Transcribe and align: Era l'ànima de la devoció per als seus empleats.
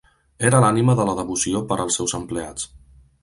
Era 0.51 0.61
l'ànima 0.63 0.95
de 0.99 1.05
la 1.09 1.15
devoció 1.19 1.61
per 1.73 1.79
als 1.83 1.99
seus 2.01 2.17
empleats. 2.21 2.67